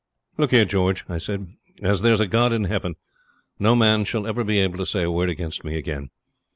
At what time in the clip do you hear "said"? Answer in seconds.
1.19-1.45